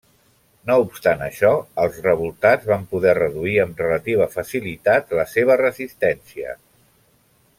[0.69, 1.51] No obstant això,
[1.83, 6.57] els revoltats van poder reduir amb relativa facilitat la seva resistència.